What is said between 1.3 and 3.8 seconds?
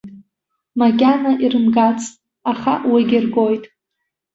ирымгацт, аха уигьы ргоит.